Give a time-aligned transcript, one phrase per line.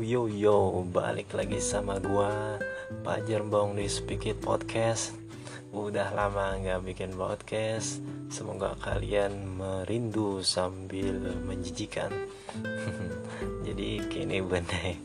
[0.00, 2.56] Yo yo balik lagi sama gua
[3.04, 5.12] Pajar Bong di Speak It Podcast.
[5.68, 8.00] Udah lama nggak bikin podcast.
[8.32, 12.08] Semoga kalian merindu sambil menjijikan.
[13.68, 14.96] jadi kini bener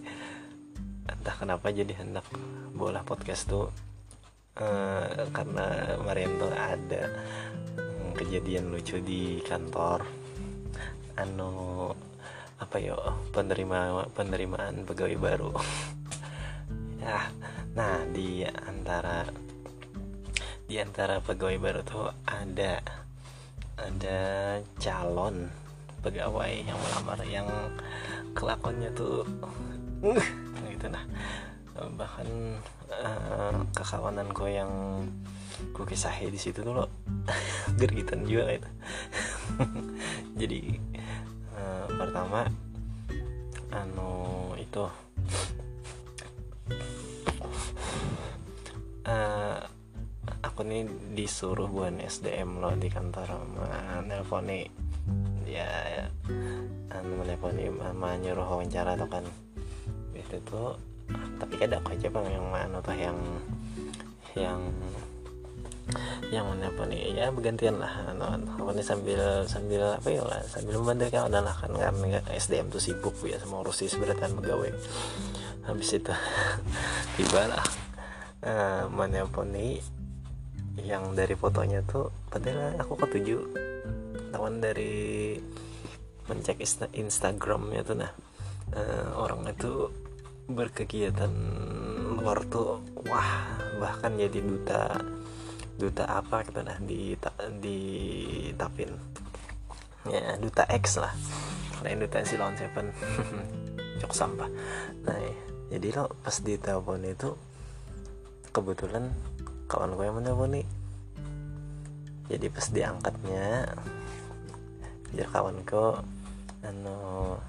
[1.08, 2.24] entah kenapa jadi hendak
[2.72, 3.68] bola podcast tuh
[4.56, 7.04] uh, karena kemarin tuh ada
[8.16, 10.08] kejadian lucu di kantor
[11.20, 11.92] anu
[12.58, 12.98] apa yo
[13.34, 15.52] penerima penerimaan pegawai baru.
[16.98, 17.32] Ya
[17.72, 19.24] nah di antara
[20.68, 22.84] di antara pegawai baru tuh ada
[23.80, 24.20] ada
[24.76, 25.48] calon
[26.04, 27.48] pegawai yang melamar yang
[28.36, 29.24] kelakonnya tuh
[30.74, 31.06] gitu nah.
[31.78, 32.28] Bahkan
[32.92, 34.72] uh, kekawananku yang
[35.74, 36.86] ku kisahi di situ tuh lo
[37.80, 38.70] gergitan juga gitu.
[40.38, 40.62] Jadi
[41.98, 42.46] pertama
[43.74, 44.86] anu itu.
[49.08, 49.60] Uh,
[50.44, 50.84] aku nih
[51.16, 54.70] disuruh buat SDM loh di kantor sama nelponi.
[55.50, 56.06] Ya, ya
[56.94, 59.26] anu nelponi mama nyuruh wawancara tuh kan.
[60.14, 60.78] Itu tuh
[61.38, 63.18] tapi ada aku aja bang yang mana tuh yang
[64.36, 64.60] yang
[66.28, 71.08] yang mana pun ya bergantian lah apa nih sambil sambil apa ya lah sambil membantu
[71.16, 74.76] kawan adalah kan karena SDM tuh sibuk ya sama urusi seberatan pegawai.
[75.64, 76.12] Habis itu
[77.16, 77.64] tiba lah
[78.44, 79.80] uh, mana pun nih
[80.84, 83.42] yang dari fotonya tuh padahal aku ketujuh
[84.36, 85.36] lawan dari
[86.28, 88.12] mencek insta Instagramnya tuh nah
[88.76, 89.90] uh, orang itu
[90.48, 91.32] berkegiatan
[92.20, 93.32] luar tuh wah
[93.82, 95.02] bahkan jadi duta
[95.78, 97.14] duta apa gitu nah di
[97.62, 97.80] di
[98.58, 98.92] tapin.
[100.10, 101.14] Ya duta X lah.
[101.86, 102.90] Lain duta si Lawn Seven.
[104.02, 104.50] Cok sampah.
[105.06, 105.18] Nah
[105.68, 107.36] jadi lo pas di telepon itu
[108.56, 109.12] kebetulan
[109.68, 110.68] kawan gue yang menelpon nih
[112.32, 113.48] jadi pas diangkatnya
[115.12, 116.04] biar kawanku
[116.64, 117.40] anu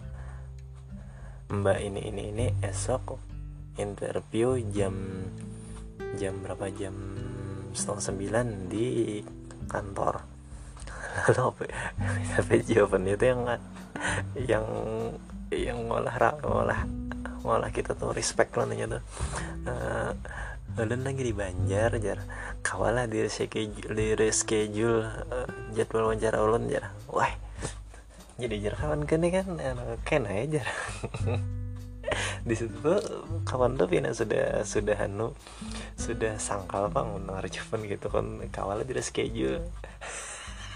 [1.50, 3.18] mbak ini ini ini esok
[3.78, 4.94] interview jam
[6.18, 6.70] jam berapa?
[6.74, 6.94] Jam
[7.72, 9.18] setengah sembilan di
[9.68, 10.14] kantor.
[11.28, 13.40] Lalu apa jawabannya itu yang
[14.36, 14.66] yang
[15.48, 16.14] yang ngolah
[16.44, 16.80] ngolah
[17.42, 19.02] ngolah kita tuh respect lah nanya tuh.
[19.64, 20.10] Uh,
[20.78, 22.20] ulun lagi di Banjar jar.
[22.62, 25.02] Kawalah di reschedule di reschedule
[25.32, 26.92] uh, jadwal wawancara ulun jar.
[27.10, 27.32] Wah
[28.38, 29.46] jadi jar kawan kene kan?
[29.58, 30.68] Uh, kena aja jar
[32.48, 32.96] di situ tuh
[33.44, 35.36] kawan tuh Vina sudah sudah anu
[36.00, 38.26] sudah sangkal bang mendengar cuman gitu kan.
[38.48, 39.68] Kawalnya tidak schedule.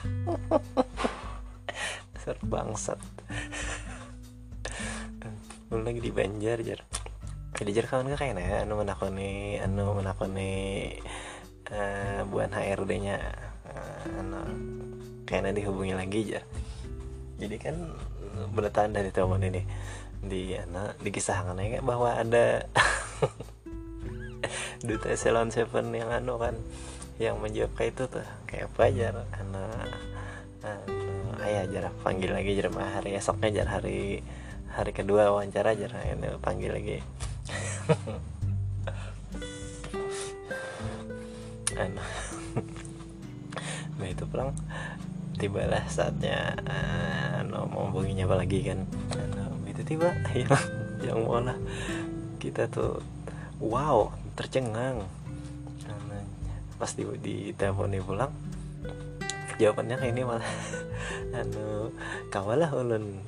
[2.12, 3.00] Dasar bangsat.
[5.72, 6.84] Lu lagi di Banjar jar.
[7.56, 10.52] Jadi jar kawan kayak nah anu menakoni anu menakoni
[11.72, 13.16] uh, buan HRD nya
[13.64, 14.40] uh, anu
[15.24, 16.44] kayaknya dihubungi lagi jar.
[17.40, 17.96] Jadi kan
[18.52, 19.64] bertahan dari teman ini
[20.22, 22.66] di anak dikisahkan ya bahwa ada
[24.86, 26.54] duta Salon Seven yang anu kan
[27.18, 29.62] yang menjawab kayak itu tuh kayak apa aja anak anu,
[31.42, 34.22] ayah jarak panggil lagi jarak hari esoknya jarak hari
[34.72, 36.98] hari kedua wawancara jarak ini panggil lagi.
[41.82, 42.00] Anu.
[44.00, 44.52] Nah itu pulang
[45.36, 46.56] tibalah saatnya
[47.40, 48.84] anu mau hubunginya apa lagi kan
[49.92, 50.58] anu, itu tiba
[51.04, 51.58] yang yang malah
[52.40, 53.02] kita tuh
[53.60, 54.08] wow
[54.38, 55.04] tercengang.
[56.80, 58.32] Pas di, di telepon pulang
[59.60, 60.52] jawabannya kayak ini malah
[61.40, 61.92] anu
[62.32, 63.20] kawalah ulun.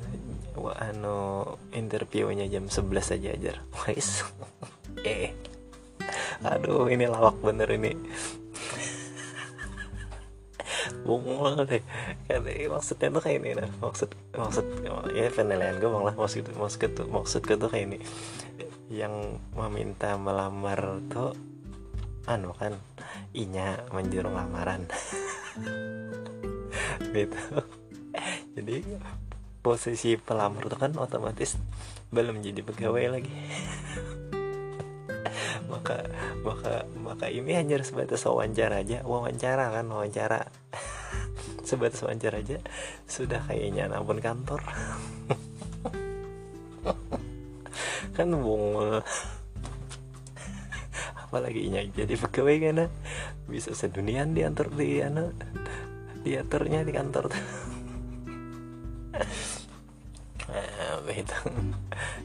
[0.55, 1.45] Anu
[1.75, 4.25] interviewnya jam 11 aja ajar wais.
[5.05, 5.37] Eh.
[6.41, 7.93] Aduh ini lawak bener ini
[11.05, 11.85] bungul deh
[12.27, 12.41] kan
[12.73, 14.65] maksudnya tuh kayak ini nah maksud maksud
[15.13, 17.99] ya penilaian gue malah maksud maksud tuh maksud gue tuh kayak ini.
[18.89, 21.37] Yang meminta melamar tuh
[22.25, 22.81] anu kan
[23.37, 24.89] inya menjurung lamaran.
[27.15, 27.39] Gitu.
[28.59, 28.77] Jadi
[29.63, 31.57] posisi pelamar tuh kan otomatis
[32.11, 33.33] belum jadi pegawai lagi.
[35.73, 36.07] Maka
[36.45, 40.47] maka maka ini hanya sebatas wawancara aja wawancara kan wawancara
[41.75, 42.63] sebatas wawancara aja
[43.11, 44.63] sudah kayaknya ampun kantor.
[48.17, 48.79] Kan bung
[51.19, 52.87] apalagi nya jadi pegawai kan
[53.51, 55.35] bisa sedunian diantar di ana
[56.23, 57.35] diaturnya di kantor.
[61.15, 61.39] Itu.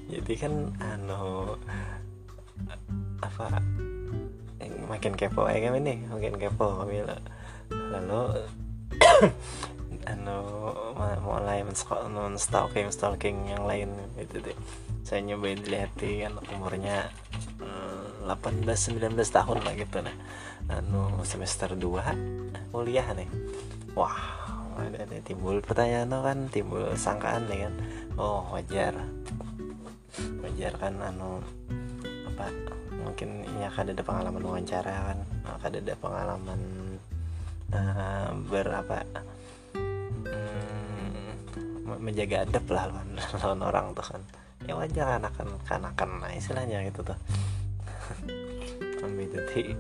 [0.09, 1.53] Jadi kan anu
[3.21, 3.61] apa
[4.89, 7.05] makin kepo ya kami nih makin kepo kami
[7.69, 8.49] lalu
[10.11, 10.37] anu
[11.23, 14.57] mulai men-stalking stalking yang lain gitu deh
[15.05, 17.09] saya nyobain dilihatin kan umurnya
[18.25, 20.15] 18 19 tahun lah gitu nah
[20.69, 23.29] anu semester 2 kuliah nih
[23.97, 24.39] wah
[24.79, 26.39] ada, ada timbul pertanyaan kan?
[26.51, 27.73] Timbul sangkaan nih kan
[28.15, 28.95] oh wajar.
[30.43, 31.43] Wajar kan anu
[32.35, 32.47] apa
[32.99, 35.19] mungkin ini akan ada pengalaman wawancara kan?
[35.59, 36.59] Akan ada pengalaman
[37.73, 39.03] uh, berapa
[39.75, 43.09] hmm, menjaga adab lah lawan,
[43.41, 44.21] lawan orang tuh kan.
[44.67, 47.17] Ya wajar anak-anak kanakan nah istilahnya gitu tuh.
[49.29, 49.75] Jadi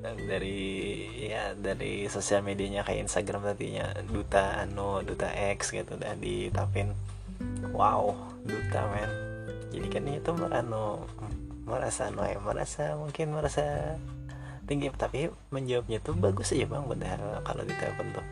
[0.00, 0.60] dari
[1.30, 6.96] ya dari sosial medianya kayak Instagram tadinya duta anu duta X gitu dan ditapin
[7.70, 9.10] wow duta men.
[9.70, 11.06] Jadi kan itu merano
[11.68, 13.94] merasa anu ya merasa mungkin merasa
[14.70, 18.26] tinggi tapi menjawabnya tuh bagus aja bang padahal kalau ditelepon tuh.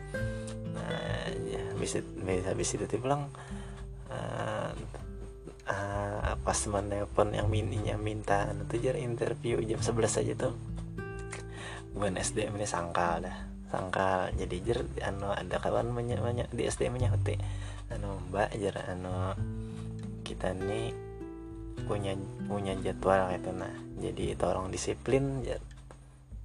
[0.71, 3.27] Nah ya bisa bisa bisa itu bilang
[4.07, 4.71] uh,
[5.67, 10.55] uh, pas menelpon yang mininya minta nanti jar interview jam 11 aja tuh.
[11.91, 13.37] Bukan SDM ini sangkal dah
[13.67, 14.31] sangkal.
[14.39, 17.35] Jadi jer anu ada kawan banyak banyak di SDM nya hote
[17.91, 19.35] anu mbak jer anu
[20.23, 20.93] kita nih
[21.89, 22.13] punya
[22.45, 25.41] punya jadwal gitu nah jadi tolong disiplin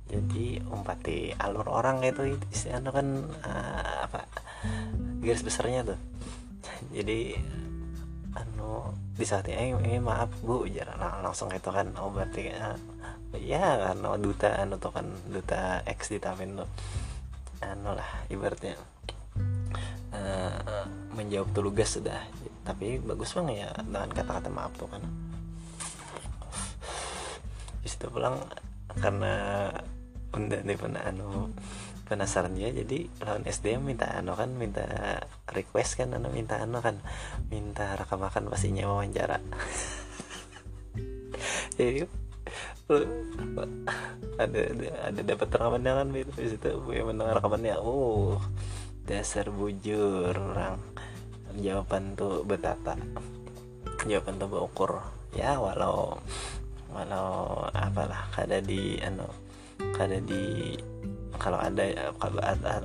[0.05, 2.37] jadi umpati alur orang gitu
[2.71, 3.09] anu kan
[3.41, 4.29] uh, apa
[5.25, 6.01] garis besarnya tuh.
[6.93, 7.35] Jadi
[8.37, 12.77] anu di saat ini eh, maaf bu jangan langsung itu kan oh berarti uh,
[13.39, 16.69] ya kan duta anu tuh kan duta X di Tamin tuh.
[17.65, 18.77] Anu lah ibaratnya.
[20.15, 20.87] Uh,
[21.17, 22.23] menjawab tugas sudah.
[22.63, 25.03] Tapi bagus bang ya dengan kata-kata maaf tuh kan.
[27.81, 28.39] Di situ pulang
[29.01, 29.69] karena
[30.35, 31.55] unda nih pernah anu.
[32.05, 34.85] Penasaran ya jadi lawan SDM minta anu kan minta
[35.49, 37.01] request kan anu minta anu kan
[37.49, 39.41] minta rekam makan pastinya wawancara.
[41.75, 42.07] Jadi
[44.37, 48.37] ada ada, ada dapat rekamannya kan itu di situ gue mendengar rekamannya oh
[49.09, 50.77] dasar bujur orang.
[51.57, 53.01] Jawaban tuh betata.
[54.05, 55.01] Jawaban tuh berukur
[55.33, 56.21] ya walau
[56.95, 59.27] walau apalah kada di anu
[59.95, 60.75] kada di
[61.39, 62.15] kalau ada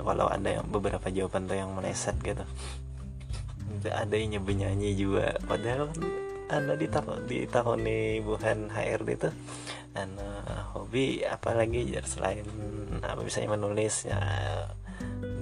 [0.04, 2.44] kalau ada yang beberapa jawaban tuh yang meleset gitu.
[3.86, 5.38] Ada yang nyebut nyanyi juga.
[5.46, 5.88] Padahal
[6.50, 9.30] anda di tahun di tahun nih bukan HRD itu
[9.94, 10.26] anu
[10.74, 12.46] hobi apalagi selain
[13.02, 14.18] apa misalnya menulis ya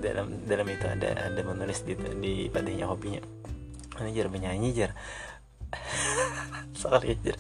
[0.01, 3.25] dalam dalam itu ada ada menulis di di padanya hobinya.
[3.99, 4.93] Ini jar menyanyi jar
[6.81, 7.35] sorry jar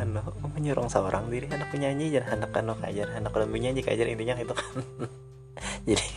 [0.00, 0.22] anu
[0.54, 1.50] menyuruh seorang diri?
[1.50, 4.76] Anak penyanyi jar anak anu kajar anak kalau menyanyi kajar intinya itu kan.
[5.88, 6.08] Jadi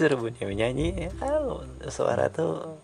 [0.00, 1.60] suruh bunyi menyanyi kalau
[1.92, 2.80] suara tuh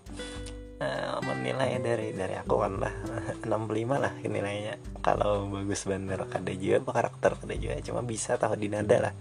[0.84, 2.92] uh, menilai dari dari aku kan lah
[3.48, 4.76] 65 lah nilainya.
[5.00, 9.14] Kalau bagus bener kada juga karakter kada juga cuma bisa tahu di nada lah.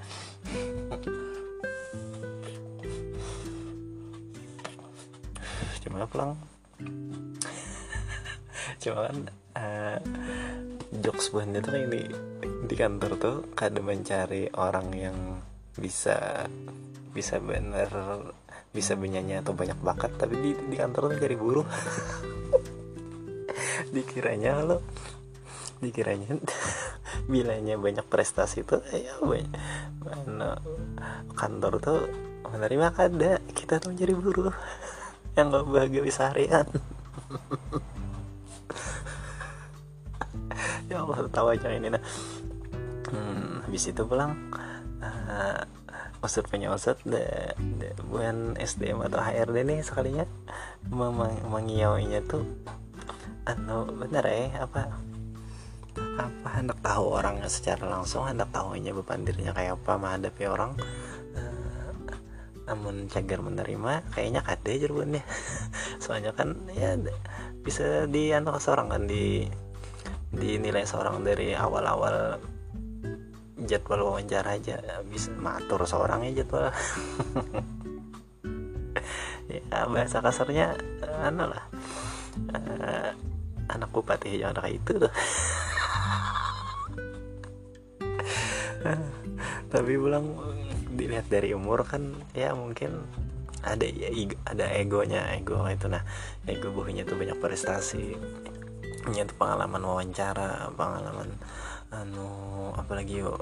[5.85, 6.35] Cuma pulang
[8.79, 9.17] cuma kan
[9.55, 9.99] uh,
[11.01, 12.11] jokes buahnya tuh kayak
[12.65, 15.17] di kantor tuh kada mencari orang yang
[15.75, 16.47] bisa
[17.11, 17.89] bisa bener
[18.75, 20.19] bisa bernyanyi atau banyak bakat.
[20.19, 21.63] Tapi di, di kantor tuh cari buruh.
[23.95, 24.79] Dikiranya lo
[25.75, 26.39] dikiranya
[27.31, 29.51] bilanya banyak prestasi tuh ya banyak.
[30.03, 30.59] Mana
[31.35, 31.99] kantor tuh
[32.51, 34.55] menerima kada kita tuh mencari buruh.
[35.35, 36.67] Yang gak bahagia bisa harian
[40.95, 42.03] ya Allah tahu aja ini nah
[43.11, 44.31] hmm, habis itu pulang
[45.03, 45.61] uh,
[46.23, 50.25] maksud punya maksud de, de, bukan SDM atau HRD nih sekalinya
[51.45, 52.47] mengiauinya tuh
[53.45, 54.89] anu bener ya apa
[56.17, 60.73] apa hendak tahu orangnya secara langsung hendak tahunya bepandirnya kayak apa menghadapi orang
[61.37, 61.91] uh,
[62.65, 65.23] namun cagar menerima kayaknya kade jerunnya
[66.03, 66.97] soalnya kan ya
[67.61, 69.45] bisa di anu seorang kan di
[70.35, 72.37] dinilai seorang dari awal-awal
[73.65, 74.77] jadwal wawancara aja
[75.07, 76.69] bisa matur seorang ya jadwal.
[79.45, 80.73] Ya bahasa kasarnya
[81.21, 81.69] anu lah.
[82.49, 83.13] Uh,
[83.69, 85.13] anak bupati jangan kayak itu tuh.
[89.71, 90.33] Tapi pulang
[90.97, 93.05] dilihat dari umur kan ya mungkin
[93.61, 94.09] ada ya
[94.49, 95.93] ada egonya ego itu.
[95.93, 96.01] Nah
[96.49, 98.17] ego buahnya tuh banyak prestasi
[99.05, 101.29] punya tuh pengalaman wawancara pengalaman
[101.93, 102.27] anu
[102.73, 103.37] apalagi yo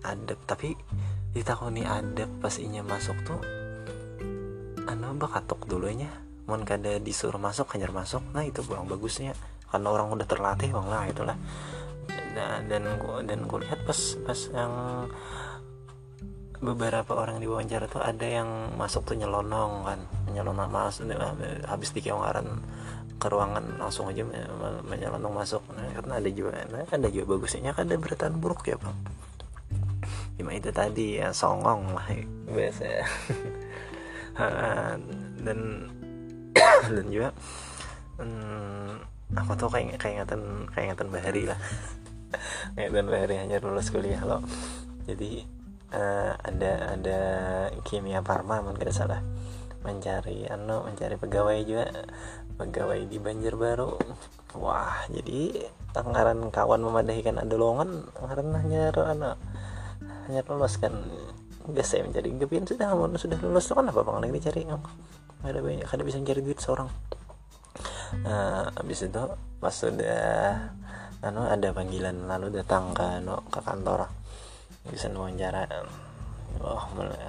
[0.00, 0.72] adab tapi
[1.36, 3.40] ditakoni adab pas inya masuk tuh
[4.88, 6.08] anu bakatok dulunya
[6.50, 8.26] mohon kada disuruh masuk hanya masuk.
[8.34, 9.38] Nah itu bang bagusnya.
[9.70, 11.36] Karena orang udah terlatih bang lah itulah.
[12.34, 12.82] Dan dan
[13.22, 14.74] dan kulihat pas pas yang
[16.58, 21.08] beberapa orang di wawancara tuh ada yang masuk tuh nyelonong kan nyelonong masuk
[21.64, 22.60] habis dikiongkaran
[23.20, 24.24] ke ruangan langsung aja
[24.88, 25.60] menyelonong masuk.
[25.76, 28.96] Nah, karena ada juga nah, ada juga bagusnya kan ada beratan buruk ya bang.
[30.40, 32.08] Cuma itu tadi ya songong lah
[32.48, 32.84] biasa.
[35.40, 35.60] Dan
[36.96, 37.28] dan juga
[38.16, 39.04] hmm,
[39.36, 41.60] aku tuh kayak ingatan kayak ingatan bahari lah.
[42.80, 44.40] Ingatan bahari hanya lulus kuliah loh
[45.10, 45.32] jadi
[45.94, 47.20] uh, ada ada
[47.82, 49.20] kimia farma mungkin salah
[49.80, 51.86] mencari anu mencari pegawai juga.
[52.60, 53.96] Pegawai di Banjarbaru.
[54.60, 55.64] Wah jadi
[55.96, 59.32] anggaran kawan memadahikan ada lowongan anggaran hanya anu
[60.28, 60.92] hanya lulus kan
[61.70, 63.64] biasa saya mencari gebian sudah sudah lulus.
[63.70, 64.16] Tuh kan apa bang?
[64.20, 64.62] Lagi dicari
[65.40, 66.88] ada banyak kada bisa mencari duit seorang.
[68.20, 69.24] Nah habis itu
[69.62, 70.68] pas sudah
[71.24, 74.12] anu ada panggilan lalu datang ke anu, ke kantor.
[74.88, 75.68] Bisa wawancara
[76.60, 76.82] oh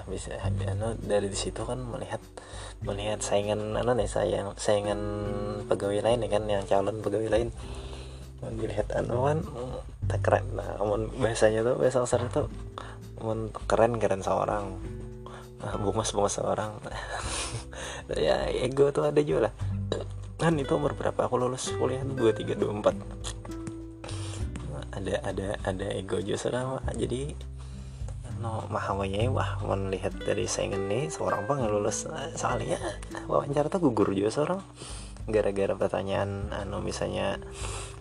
[0.09, 2.19] bisa anu dari di situ kan melihat
[2.83, 4.99] melihat saingan anu nih sayang saingan
[5.69, 7.49] pegawai lain ya kan yang calon pegawai lain.
[8.41, 9.39] Dilihat anu kan
[10.09, 10.45] tak keren.
[10.57, 12.49] Nah amun biasanya tuh biasa besar itu
[13.21, 14.81] amun keren keren seorang.
[15.61, 16.73] Nah, bungas bungas seorang
[18.17, 19.53] ya ego tuh ada juga lah.
[20.41, 21.29] Kan itu umur berapa?
[21.29, 22.97] Aku lulus kuliah dua tiga dua empat.
[24.97, 26.49] Ada ada ada ego juga
[26.97, 27.50] jadi
[28.41, 32.81] no mahawanya wah melihat dari saingan nih seorang bang lulus soalnya
[33.29, 34.61] wawancara tuh gugur juga seorang.
[35.29, 37.37] Gara-gara pertanyaan anu misalnya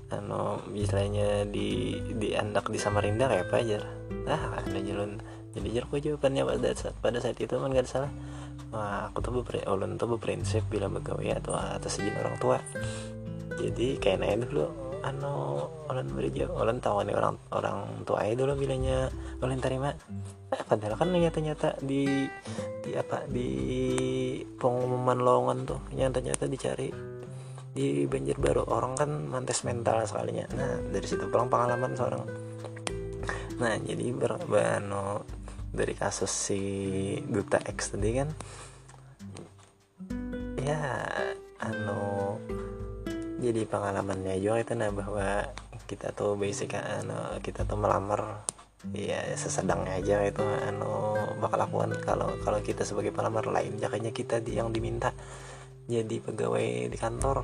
[0.09, 3.79] anu misalnya di di andak di Samarinda kayak apa aja
[4.27, 5.21] ah ada jalan
[5.51, 8.13] jadi jar jawabannya pada saat pada saat itu kan gak salah.
[8.71, 12.59] Wah, aku tuh berprinsip, ulun tuh berprinsip bila begawe atau atas izin orang tua.
[13.59, 18.55] Jadi kayak nanya dulu anu ulun berjawab ulun tahu nih orang orang tua itu dulu
[18.57, 19.09] bilangnya
[19.41, 19.91] ulun terima.
[20.51, 22.27] Eh, padahal kan nyata-nyata di
[22.83, 23.51] di apa di
[24.59, 26.91] pengumuman lowongan tuh nyata-nyata dicari
[27.71, 28.67] di banjir baru.
[28.67, 30.47] Orang kan mantes mental sekalinya.
[30.55, 32.23] Nah dari situ pulang pengalaman seorang.
[33.61, 35.23] Nah jadi ber anu,
[35.71, 36.63] dari kasus si
[37.31, 38.29] duta X tadi kan
[40.61, 40.83] ya
[41.63, 42.37] anu
[43.41, 45.49] jadi pengalamannya juga itu nah bahwa
[45.89, 48.45] kita tuh basic anu kita tuh melamar
[48.93, 54.45] ya sesedangnya aja itu anu bakal lakukan kalau kalau kita sebagai pelamar lain jakanya kita
[54.45, 55.17] di, yang diminta
[55.91, 57.43] jadi pegawai di kantor.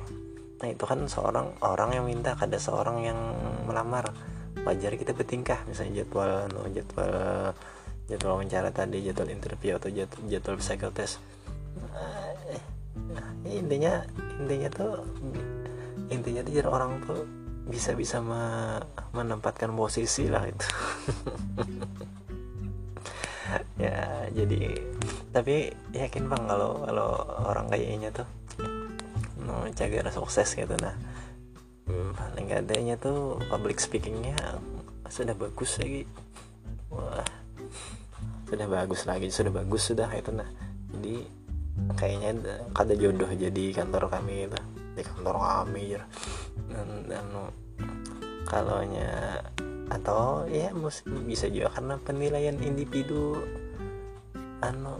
[0.63, 3.19] Nah itu kan seorang orang yang minta ada seorang yang
[3.67, 4.15] melamar.
[4.63, 7.11] Wajar kita bertingkah misalnya jadwal anu jadwal
[8.07, 10.57] jadwal wawancara tadi jadwal interview atau jadwal, jadwal
[13.13, 14.03] nah, intinya
[14.43, 14.91] intinya tuh
[16.07, 17.23] intinya tuh jadi orang tuh
[17.67, 18.79] bisa bisa me
[19.11, 20.67] menempatkan posisi lah itu.
[23.77, 24.75] Ya jadi
[25.31, 28.27] tapi yakin bang kalau kalau orang kayaknya tuh
[29.39, 30.75] mau cagar sukses gitu.
[30.81, 30.91] Nah
[31.87, 34.35] paling adanya tuh public speakingnya
[35.07, 36.03] sudah bagus lagi.
[36.91, 37.23] Wah
[38.49, 40.33] sudah bagus lagi sudah bagus sudah itu.
[40.35, 40.49] Nah
[40.91, 41.15] jadi
[41.95, 42.29] kayaknya
[42.75, 44.59] kada jodoh jadi kantor kami itu
[44.97, 45.93] di kantor kami
[46.73, 47.25] dan, dan
[48.49, 49.37] kalau nya
[49.87, 50.73] atau ya
[51.23, 53.39] bisa juga karena penilaian individu
[54.59, 54.99] anu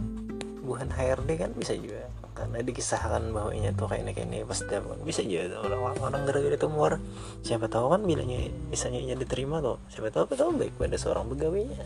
[0.64, 2.06] bukan HRD kan bisa juga.
[2.38, 6.22] Karena dikisahkan bahwa ini tuh kayak ini kayak ini pas dapat bisa juga orang orang
[6.22, 7.02] gara-gara itu muar
[7.42, 9.82] siapa tahu kan bilangnya misalnya ini diterima tuh.
[9.90, 11.82] Siapa tahu tahu baik pada seorang pegawainya.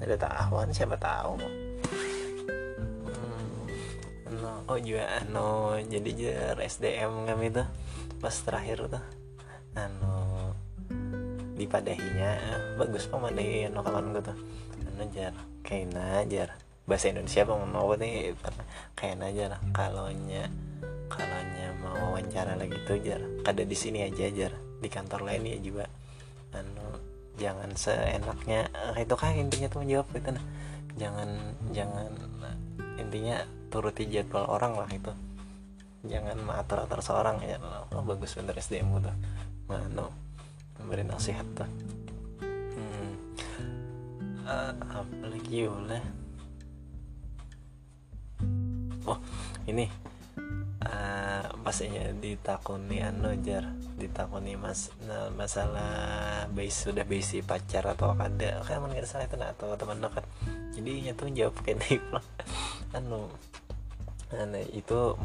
[0.00, 1.36] Ada tahuan siapa tahu
[4.70, 7.66] oh juga no jadi jar SDM kami tuh
[8.22, 9.02] pas terakhir tuh.
[9.74, 10.54] Anu
[11.58, 12.38] dipadahinya
[12.78, 14.38] bagus pemadahi no kawan gue tuh.
[14.86, 15.34] Anu jar
[15.66, 16.54] kayak jar
[16.86, 18.38] bahasa Indonesia apa mau nih?
[18.94, 20.46] Kayak aja lah kalaunya
[21.10, 23.18] kalaunya mau wawancara lagi tuh jar.
[23.42, 25.90] Kada di sini aja jar di kantor lain ya juga.
[26.54, 26.94] Anu
[27.42, 30.46] jangan seenaknya itu kan intinya tuh menjawab itu nah.
[30.94, 31.28] Jangan
[31.74, 32.12] jangan
[33.00, 35.14] intinya turuti jadwal orang lah itu.
[36.04, 37.60] Jangan mengatur atur seorang ya.
[37.94, 39.16] Oh, bagus bener SDM tuh.
[39.70, 40.10] Mana
[40.80, 41.68] memberi nasihat tuh.
[42.74, 43.12] Hmm.
[44.48, 46.02] uh, apalagi boleh?
[49.04, 49.18] Oh
[49.68, 49.86] ini.
[50.80, 53.68] Uh, pastinya ditakuni anu jar.
[54.00, 59.76] Ditakuni mas nah, masalah base sudah base pacar atau ada kayak mana salah itu atau
[59.76, 60.24] teman dekat.
[60.72, 62.00] Jadi nyatu jawab kayak
[62.96, 63.28] anu
[64.34, 65.18] anu itu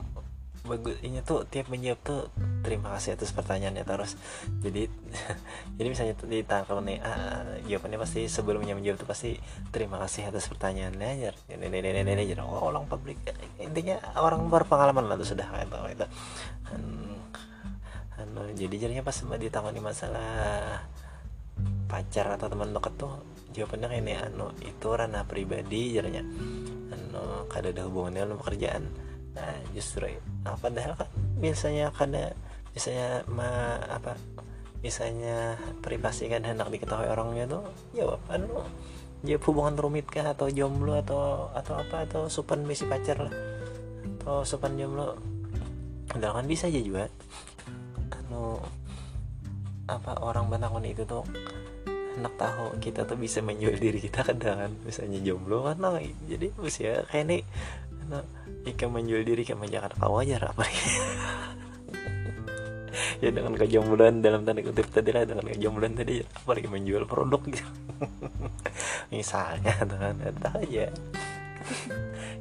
[0.66, 2.22] bagus ini tuh tiap menjawab tuh
[2.66, 4.18] terima kasih atas pertanyaannya terus
[4.66, 4.90] jadi
[5.78, 9.38] jadi misalnya ditangkap nih ah, jawabannya pasti sebelumnya menjawab tuh pasti
[9.70, 13.22] terima kasih atas pertanyaannya aja ini ini ini ini jadi oh, orang publik
[13.62, 16.06] intinya orang berpengalaman lah tuh sudah tahu itu
[18.16, 20.82] anu jadi jadinya pas ditangani masalah
[21.86, 23.14] pacar atau teman dekat tuh
[23.54, 26.26] jawabannya kayak ini anu itu ranah pribadi jadinya
[26.94, 28.84] anu kada ada hubungannya dengan pekerjaan
[29.36, 30.08] nah justru
[30.48, 32.32] nah, padahal kan biasanya kada
[32.72, 34.16] biasanya ma apa
[34.80, 37.64] misalnya privasi kan hendak diketahui orangnya tuh
[37.98, 38.64] jawab anu
[39.26, 43.36] jawab hubungan rumit kah atau jomblo atau atau apa atau supan misi pacar lah
[44.26, 45.14] atau supan jomblo.
[46.18, 47.06] Udah kan bisa aja juga.
[48.10, 48.58] Anu
[49.86, 51.22] apa orang bantakun itu tuh
[52.16, 56.48] enak tahu kita tuh bisa menjual diri kita kadang kan misalnya jomblo kan nah, jadi
[56.60, 57.38] usia kayak ini
[58.08, 58.24] nah,
[58.64, 60.64] jika menjual diri ke masyarakat wajar apa
[63.24, 67.42] ya dengan kejombloan dalam tanda kutip tadi lah dengan kejombloan tadi apa lagi menjual produk
[67.48, 67.64] gitu.
[69.14, 70.88] Misalnya dengan tahu aja.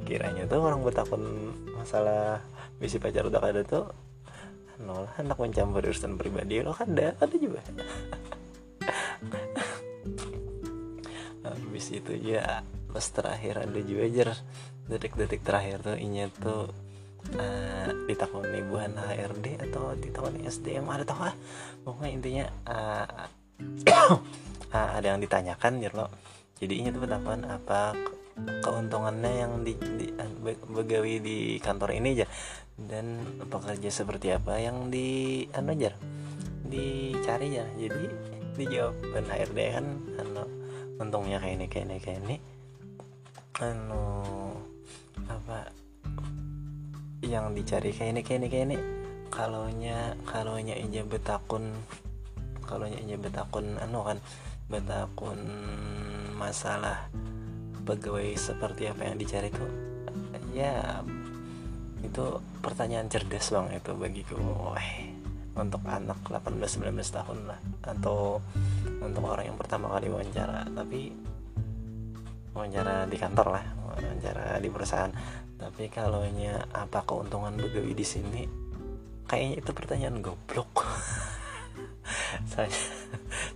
[0.05, 1.21] Kiranya tuh orang bertakun
[1.73, 2.43] masalah
[2.79, 3.87] misi pacar udah ada tuh
[4.83, 7.63] nol anak mencampur urusan pribadi lo kan ada ada juga
[11.75, 14.31] habis itu ya pas terakhir ada juga
[14.87, 16.71] detik-detik terakhir tuh inya tuh
[17.35, 21.35] uh, ditakoni bukan HRD atau ditakoni SDM ada tau ah
[21.83, 23.27] pokoknya intinya uh,
[24.71, 26.07] uh, ada yang ditanyakan ya lo
[26.55, 27.91] jadi inya tuh bertakon apa
[28.63, 30.07] keuntungannya yang di, di
[30.71, 32.27] begawi di kantor ini aja
[32.79, 33.19] dan
[33.51, 35.91] pekerja seperti apa yang di aja
[36.71, 38.03] dicari ya jadi
[38.55, 39.85] dijawab dan HRD kan
[40.23, 40.64] anu
[41.01, 42.35] untungnya kayak ini kayak ini kayak ini.
[43.63, 44.03] Anu
[45.25, 45.71] apa
[47.23, 48.77] yang dicari kayak ini kayak ini kayak ini.
[49.33, 51.73] Kalau nya kalau nya aja betakun
[52.63, 54.17] kalau nya aja betakun anu kan
[54.71, 55.39] betakun
[56.39, 57.05] masalah
[57.85, 59.69] pegawai seperti apa yang dicari tuh
[60.55, 61.03] ya
[61.99, 64.89] itu pertanyaan cerdas bang itu bagiku Wah,
[65.59, 67.59] untuk anak 18-19 tahun lah.
[67.83, 68.39] Atau
[69.05, 71.13] untuk orang yang pertama kali wawancara tapi
[72.55, 75.11] wawancara di kantor lah wawancara di perusahaan.
[75.55, 78.43] Tapi kalau nya apa keuntungan begawi di sini?
[79.27, 80.83] Kayaknya itu pertanyaan goblok.
[82.51, 82.69] Saya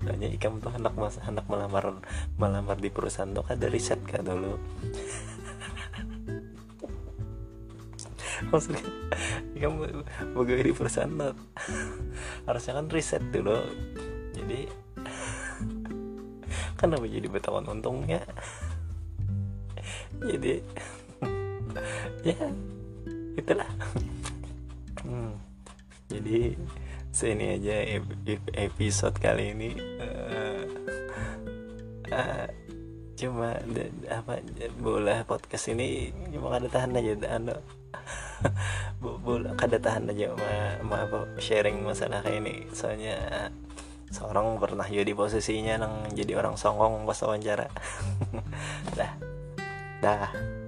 [0.03, 1.99] tanya ikam tuh anak mas anak melamar
[2.39, 4.55] melamar di perusahaan tuh ada riset kan dulu.
[8.51, 8.83] Maksudnya
[9.59, 9.83] ikam
[10.35, 11.35] begawi di perusahaan tuh
[12.47, 13.59] harusnya kan riset dulu.
[14.33, 14.71] Jadi
[16.79, 18.23] kenapa jadi betawan untungnya?
[20.23, 20.63] Jadi
[22.23, 22.39] ya
[23.35, 23.69] itulah.
[25.03, 25.35] Hmm,
[26.07, 26.55] jadi
[27.11, 27.75] sini aja
[28.55, 30.63] episode kali ini uh,
[32.13, 32.47] uh,
[33.19, 33.59] cuma
[34.07, 34.39] apa
[34.79, 37.55] bola podcast ini cuma kada tahan aja anu
[39.25, 40.31] bola kada tahan aja
[40.83, 42.55] ma, ma sharing masalah kayak ini.
[42.71, 43.49] Soalnya
[44.19, 47.71] seorang pernah jadi posisinya nang jadi orang songong pas wawancara.
[48.99, 49.11] Dah.
[50.03, 50.58] Dah